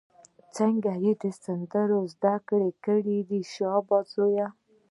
[0.57, 2.35] څنګه ښې سندرې یې زده
[2.83, 4.47] کړې دي، شابسي زویه!